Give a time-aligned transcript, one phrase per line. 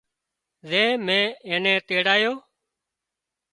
[0.69, 2.33] زي مين اين نين تيڙايو